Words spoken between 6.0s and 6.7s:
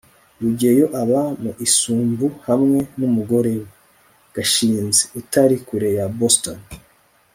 boston